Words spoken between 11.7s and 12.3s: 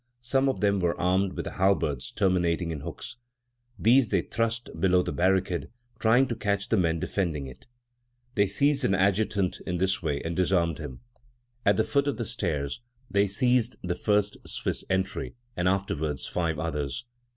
the foot of the